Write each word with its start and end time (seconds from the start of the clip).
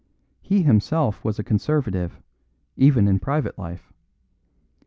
He 0.41 0.63
himself 0.63 1.23
was 1.23 1.37
a 1.37 1.43
Conservative, 1.43 2.19
even 2.75 3.07
in 3.07 3.19
private 3.19 3.59
life. 3.59 3.93